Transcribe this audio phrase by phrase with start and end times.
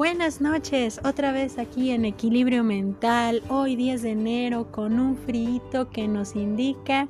[0.00, 5.90] Buenas noches, otra vez aquí en Equilibrio Mental, hoy 10 de enero con un frío
[5.92, 7.06] que nos indica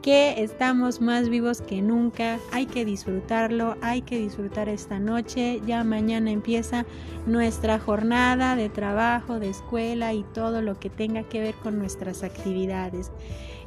[0.00, 5.82] que estamos más vivos que nunca, hay que disfrutarlo, hay que disfrutar esta noche, ya
[5.82, 6.86] mañana empieza
[7.26, 12.22] nuestra jornada de trabajo, de escuela y todo lo que tenga que ver con nuestras
[12.22, 13.10] actividades.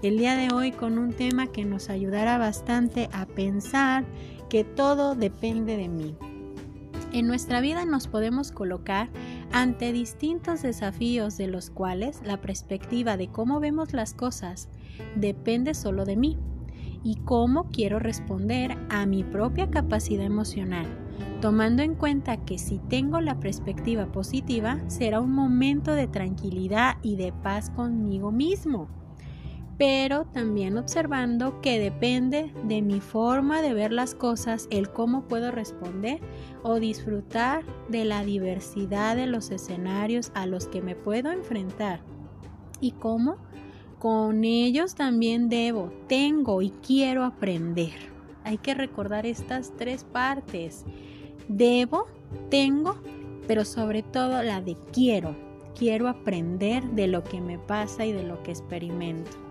[0.02, 4.05] El día de hoy con un tema que nos ayudará bastante a pensar
[4.50, 6.15] que todo depende de mí.
[7.13, 9.07] En nuestra vida nos podemos colocar
[9.51, 14.67] ante distintos desafíos de los cuales la perspectiva de cómo vemos las cosas
[15.15, 16.39] depende solo de mí
[17.03, 20.87] y cómo quiero responder a mi propia capacidad emocional,
[21.39, 27.15] tomando en cuenta que si tengo la perspectiva positiva será un momento de tranquilidad y
[27.15, 29.03] de paz conmigo mismo
[29.86, 35.52] pero también observando que depende de mi forma de ver las cosas el cómo puedo
[35.52, 36.22] responder
[36.62, 42.00] o disfrutar de la diversidad de los escenarios a los que me puedo enfrentar
[42.80, 43.36] y cómo
[44.00, 47.92] con ellos también debo, tengo y quiero aprender.
[48.45, 50.86] Hay que recordar estas tres partes.
[51.50, 52.08] Debo,
[52.50, 53.02] tengo,
[53.48, 55.36] pero sobre todo la de quiero.
[55.78, 59.42] Quiero aprender de lo que me pasa y de lo que experimento.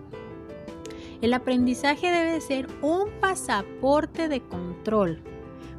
[1.23, 5.23] El aprendizaje debe ser un pasaporte de control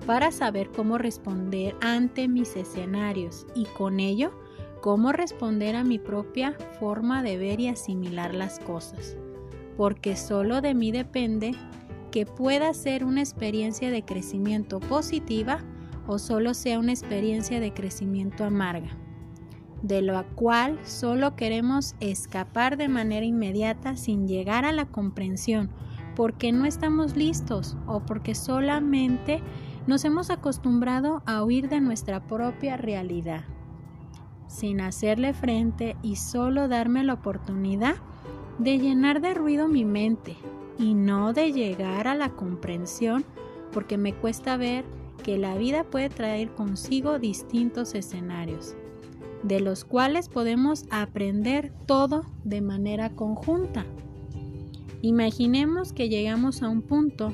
[0.07, 4.33] para saber cómo responder ante mis escenarios y con ello
[4.81, 9.19] cómo responder a mi propia forma de ver y asimilar las cosas.
[9.77, 11.55] Porque solo de mí depende
[12.11, 15.59] que pueda ser una experiencia de crecimiento positiva
[16.07, 18.97] o solo sea una experiencia de crecimiento amarga
[19.85, 25.69] de lo cual solo queremos escapar de manera inmediata sin llegar a la comprensión,
[26.17, 29.43] porque no estamos listos o porque solamente
[29.87, 33.45] nos hemos acostumbrado a huir de nuestra propia realidad,
[34.49, 37.97] sin hacerle frente y solo darme la oportunidad
[38.59, 40.35] de llenar de ruido mi mente
[40.79, 43.27] y no de llegar a la comprensión,
[43.71, 44.87] porque me cuesta ver
[45.23, 48.77] que la vida puede traer consigo distintos escenarios
[49.45, 53.85] de los cuales podemos aprender todo de manera conjunta.
[55.03, 57.33] Imaginemos que llegamos a un punto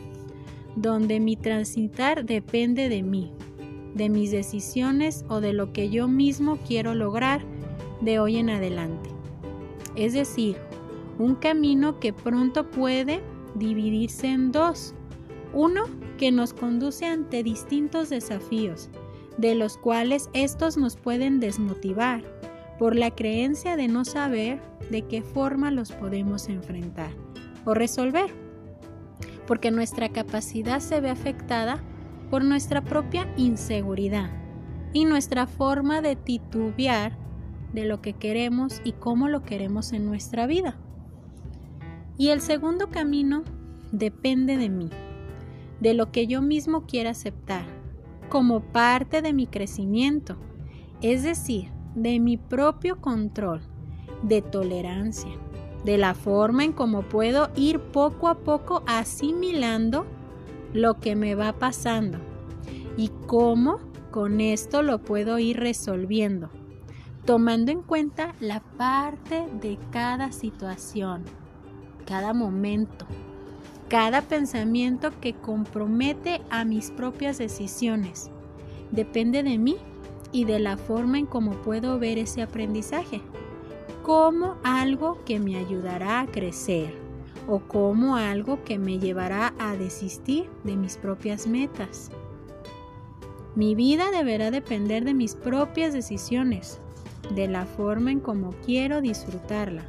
[0.74, 3.32] donde mi transitar depende de mí,
[3.94, 7.42] de mis decisiones o de lo que yo mismo quiero lograr
[8.00, 9.08] de hoy en adelante.
[9.94, 10.56] Es decir,
[11.18, 13.22] un camino que pronto puede
[13.54, 14.94] dividirse en dos.
[15.52, 15.84] Uno
[16.18, 18.90] que nos conduce ante distintos desafíos
[19.38, 22.22] de los cuales estos nos pueden desmotivar
[22.78, 24.60] por la creencia de no saber
[24.90, 27.10] de qué forma los podemos enfrentar
[27.64, 28.30] o resolver,
[29.46, 31.82] porque nuestra capacidad se ve afectada
[32.30, 34.30] por nuestra propia inseguridad
[34.92, 37.16] y nuestra forma de titubear
[37.72, 40.76] de lo que queremos y cómo lo queremos en nuestra vida.
[42.16, 43.44] Y el segundo camino
[43.92, 44.90] depende de mí,
[45.80, 47.79] de lo que yo mismo quiera aceptar
[48.30, 50.36] como parte de mi crecimiento,
[51.02, 53.60] es decir, de mi propio control,
[54.22, 55.32] de tolerancia,
[55.84, 60.06] de la forma en cómo puedo ir poco a poco asimilando
[60.72, 62.18] lo que me va pasando
[62.96, 63.80] y cómo
[64.10, 66.50] con esto lo puedo ir resolviendo,
[67.24, 71.24] tomando en cuenta la parte de cada situación,
[72.06, 73.06] cada momento,
[73.90, 78.30] cada pensamiento que compromete a mis propias decisiones.
[78.92, 79.78] Depende de mí
[80.30, 83.20] y de la forma en cómo puedo ver ese aprendizaje,
[84.04, 86.94] como algo que me ayudará a crecer
[87.48, 92.12] o como algo que me llevará a desistir de mis propias metas.
[93.56, 96.78] Mi vida deberá depender de mis propias decisiones,
[97.34, 99.82] de la forma en cómo quiero disfrutarla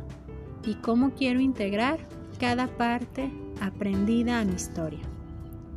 [0.66, 2.00] y cómo quiero integrar
[2.40, 3.32] cada parte
[3.62, 5.00] aprendida a mi historia.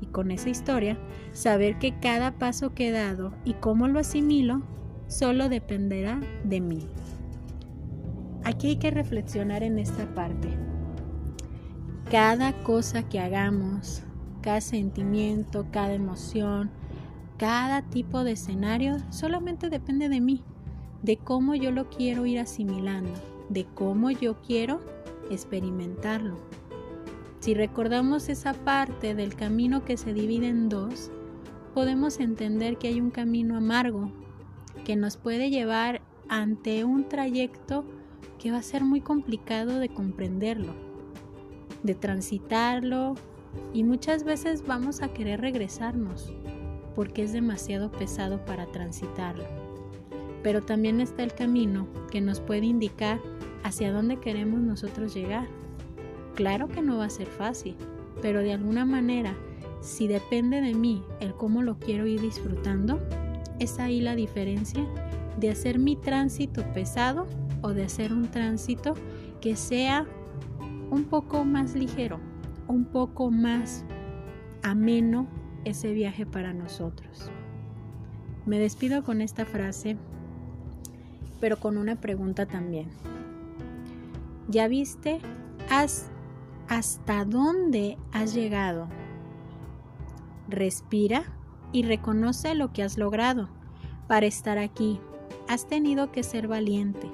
[0.01, 0.99] Y con esa historia,
[1.33, 4.63] saber que cada paso que he dado y cómo lo asimilo
[5.07, 6.89] solo dependerá de mí.
[8.43, 10.49] Aquí hay que reflexionar en esta parte.
[12.11, 14.03] Cada cosa que hagamos,
[14.43, 16.71] cada sentimiento, cada emoción,
[17.39, 20.43] cada tipo de escenario solamente depende de mí,
[21.03, 23.13] de cómo yo lo quiero ir asimilando,
[23.49, 24.81] de cómo yo quiero
[25.31, 26.37] experimentarlo.
[27.45, 31.11] Si recordamos esa parte del camino que se divide en dos,
[31.75, 34.11] podemos entender que hay un camino amargo
[34.87, 36.01] que nos puede llevar
[36.31, 37.85] ante un trayecto
[38.39, 40.73] que va a ser muy complicado de comprenderlo,
[41.83, 43.13] de transitarlo
[43.75, 46.33] y muchas veces vamos a querer regresarnos
[46.95, 49.45] porque es demasiado pesado para transitarlo.
[50.43, 53.21] pero también está el camino que nos puede indicar
[53.65, 55.47] hacia dónde queremos nosotros llegar.
[56.35, 57.77] Claro que no va a ser fácil,
[58.21, 59.37] pero de alguna manera,
[59.81, 62.99] si depende de mí el cómo lo quiero ir disfrutando,
[63.61, 64.85] es ahí la diferencia
[65.39, 67.27] de hacer mi tránsito pesado
[67.63, 68.95] o de hacer un tránsito
[69.41, 70.07] que sea
[70.91, 72.19] un poco más ligero,
[72.67, 73.85] un poco más
[74.63, 75.29] ameno
[75.65, 77.31] ese viaje para nosotros.
[78.47, 79.97] Me despido con esta frase,
[81.41, 82.89] pero con una pregunta también.
[84.49, 85.21] ¿Ya viste
[86.69, 88.89] hasta dónde has llegado?
[90.49, 91.25] Respira
[91.73, 93.49] y reconoce lo que has logrado.
[94.09, 95.01] Para estar aquí,
[95.49, 97.11] has tenido que ser valiente,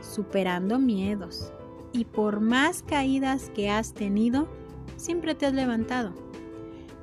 [0.00, 1.52] superando miedos.
[1.92, 4.48] Y por más caídas que has tenido,
[4.96, 6.14] siempre te has levantado.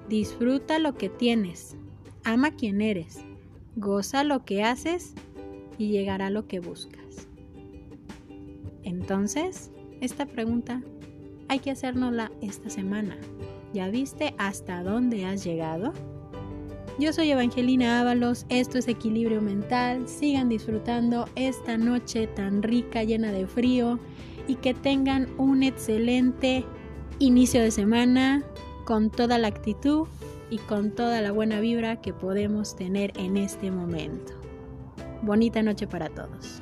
[0.07, 1.75] Disfruta lo que tienes,
[2.23, 3.19] ama quien eres,
[3.75, 5.13] goza lo que haces
[5.77, 7.27] y llegará lo que buscas.
[8.83, 10.81] Entonces, esta pregunta
[11.47, 13.17] hay que hacérnosla esta semana.
[13.73, 15.93] ¿Ya viste hasta dónde has llegado?
[16.99, 23.31] Yo soy Evangelina Ábalos, esto es Equilibrio Mental, sigan disfrutando esta noche tan rica, llena
[23.31, 23.99] de frío
[24.47, 26.65] y que tengan un excelente
[27.19, 28.43] inicio de semana
[28.85, 30.07] con toda la actitud
[30.49, 34.33] y con toda la buena vibra que podemos tener en este momento.
[35.21, 36.61] Bonita noche para todos.